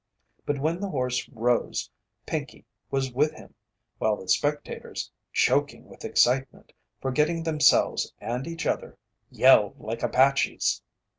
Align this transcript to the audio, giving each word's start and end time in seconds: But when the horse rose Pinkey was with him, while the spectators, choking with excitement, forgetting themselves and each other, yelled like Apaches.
But 0.47 0.57
when 0.59 0.79
the 0.79 0.89
horse 0.89 1.29
rose 1.29 1.91
Pinkey 2.25 2.65
was 2.89 3.13
with 3.13 3.33
him, 3.33 3.53
while 3.99 4.15
the 4.17 4.27
spectators, 4.27 5.11
choking 5.31 5.85
with 5.85 6.03
excitement, 6.03 6.73
forgetting 6.99 7.43
themselves 7.43 8.11
and 8.19 8.47
each 8.47 8.65
other, 8.65 8.97
yelled 9.29 9.79
like 9.79 10.01
Apaches. 10.01 10.81